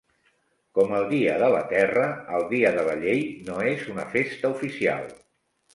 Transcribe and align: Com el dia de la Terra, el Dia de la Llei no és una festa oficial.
Com 0.77 0.95
el 0.99 1.05
dia 1.11 1.35
de 1.43 1.51
la 1.57 1.61
Terra, 1.73 2.07
el 2.39 2.49
Dia 2.57 2.73
de 2.79 2.89
la 2.89 2.99
Llei 3.05 3.25
no 3.53 3.61
és 3.77 3.89
una 3.95 4.11
festa 4.19 4.55
oficial. 4.59 5.09